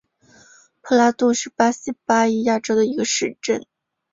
[0.81, 3.63] 普拉杜是巴西巴伊亚州的一个市镇。